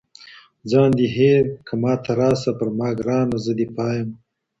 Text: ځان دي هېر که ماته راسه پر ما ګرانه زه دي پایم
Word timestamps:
ځان 0.71 0.89
دي 0.97 1.07
هېر 1.17 1.43
که 1.67 1.73
ماته 1.81 2.11
راسه 2.19 2.51
پر 2.59 2.69
ما 2.77 2.89
ګرانه 2.99 3.37
زه 3.45 3.51
دي 3.57 3.67
پایم 3.75 4.09